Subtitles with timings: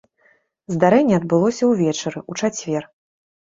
[0.75, 2.93] Здарэнне адбылося ўвечары ў чацвер.